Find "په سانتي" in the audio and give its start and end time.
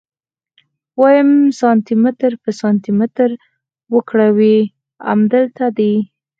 2.43-2.91